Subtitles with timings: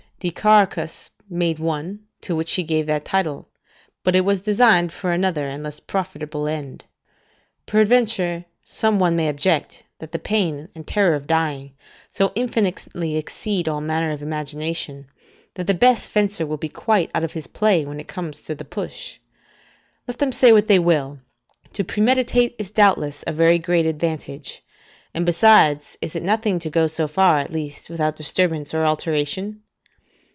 [0.23, 3.49] Dicarchus made one, to which he gave that title;
[4.03, 6.85] but it was designed for another and less profitable end.
[7.65, 11.73] Peradventure, some one may object, that the pain and terror of dying
[12.11, 15.07] so infinitely exceed all manner of imagination,
[15.55, 18.53] that the best fencer will be quite out of his play when it comes to
[18.53, 19.17] the push.
[20.07, 21.17] Let them say what they will:
[21.73, 24.61] to premeditate is doubtless a very great advantage;
[25.15, 29.63] and besides, is it nothing to go so far, at least, without disturbance or alteration?